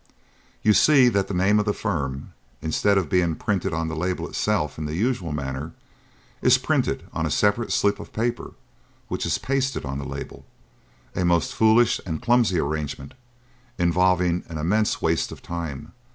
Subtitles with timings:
[0.63, 4.27] You see that the name of the firm, instead of being printed on the label
[4.27, 5.73] itself in the usual manner,
[6.41, 8.53] is printed on a separate slip of paper
[9.09, 10.47] which is pasted on the label
[11.15, 13.13] a most foolish and clumsy arrangement,
[13.77, 15.91] involving an immense waste of time.